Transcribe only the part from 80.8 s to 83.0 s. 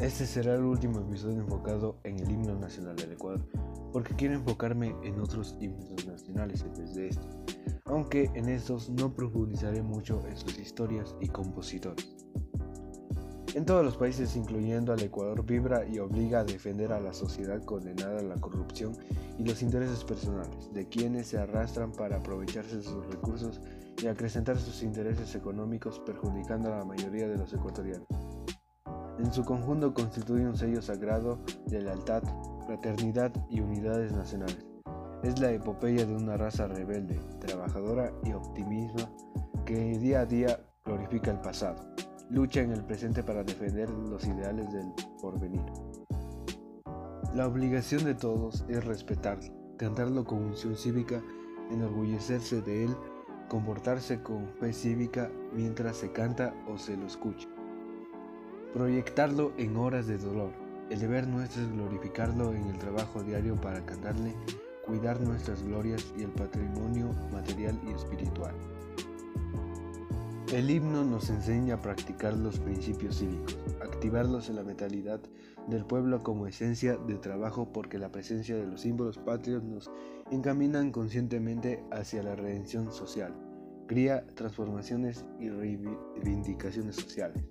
conscientemente hacia la redención